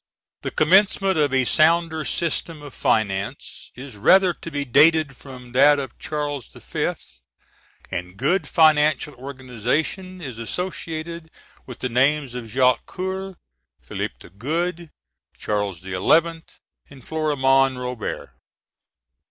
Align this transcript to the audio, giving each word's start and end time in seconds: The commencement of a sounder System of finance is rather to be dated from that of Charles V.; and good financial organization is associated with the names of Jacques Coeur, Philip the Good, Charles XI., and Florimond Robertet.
The 0.41 0.49
commencement 0.49 1.19
of 1.19 1.31
a 1.31 1.45
sounder 1.45 2.05
System 2.05 2.63
of 2.63 2.73
finance 2.73 3.69
is 3.75 3.97
rather 3.97 4.33
to 4.33 4.49
be 4.49 4.65
dated 4.65 5.15
from 5.15 5.51
that 5.51 5.77
of 5.77 5.99
Charles 5.99 6.47
V.; 6.47 6.93
and 7.91 8.17
good 8.17 8.47
financial 8.47 9.13
organization 9.13 10.19
is 10.19 10.39
associated 10.39 11.29
with 11.67 11.77
the 11.81 11.89
names 11.89 12.33
of 12.33 12.47
Jacques 12.49 12.87
Coeur, 12.87 13.35
Philip 13.79 14.13
the 14.19 14.31
Good, 14.31 14.89
Charles 15.37 15.81
XI., 15.81 15.93
and 15.93 17.07
Florimond 17.07 17.77
Robertet. 17.77 18.29